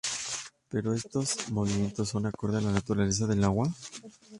[0.69, 3.71] Pero, ¿estos movimientos son acordes a la naturaleza del agua?